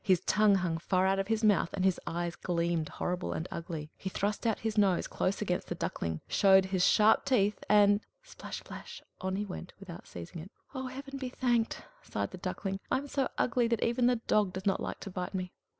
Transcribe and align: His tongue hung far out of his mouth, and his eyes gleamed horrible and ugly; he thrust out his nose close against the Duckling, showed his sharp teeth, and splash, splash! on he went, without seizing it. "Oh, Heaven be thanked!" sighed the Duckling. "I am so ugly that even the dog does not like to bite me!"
His 0.03 0.21
tongue 0.21 0.55
hung 0.55 0.79
far 0.79 1.05
out 1.05 1.19
of 1.19 1.27
his 1.27 1.43
mouth, 1.43 1.69
and 1.73 1.85
his 1.85 1.99
eyes 2.07 2.35
gleamed 2.35 2.89
horrible 2.89 3.33
and 3.33 3.47
ugly; 3.51 3.91
he 3.99 4.09
thrust 4.09 4.47
out 4.47 4.57
his 4.57 4.75
nose 4.75 5.05
close 5.05 5.43
against 5.43 5.67
the 5.67 5.75
Duckling, 5.75 6.21
showed 6.27 6.65
his 6.65 6.83
sharp 6.83 7.23
teeth, 7.23 7.63
and 7.69 8.01
splash, 8.23 8.57
splash! 8.61 9.03
on 9.19 9.35
he 9.35 9.45
went, 9.45 9.73
without 9.79 10.07
seizing 10.07 10.41
it. 10.41 10.49
"Oh, 10.73 10.87
Heaven 10.87 11.19
be 11.19 11.29
thanked!" 11.29 11.83
sighed 12.01 12.31
the 12.31 12.39
Duckling. 12.39 12.79
"I 12.89 12.97
am 12.97 13.07
so 13.07 13.29
ugly 13.37 13.67
that 13.67 13.83
even 13.83 14.07
the 14.07 14.15
dog 14.15 14.53
does 14.53 14.65
not 14.65 14.79
like 14.81 14.99
to 15.01 15.11
bite 15.11 15.35
me!" 15.35 15.51